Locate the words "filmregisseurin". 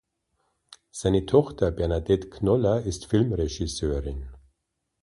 3.05-4.29